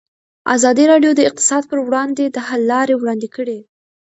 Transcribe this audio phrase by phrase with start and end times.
[0.55, 3.59] ازادي راډیو د اقتصاد پر وړاندې د حل لارې وړاندې کړي.